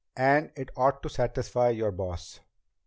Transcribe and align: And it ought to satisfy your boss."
And 0.17 0.51
it 0.55 0.71
ought 0.75 1.03
to 1.03 1.09
satisfy 1.09 1.69
your 1.69 1.91
boss." 1.91 2.39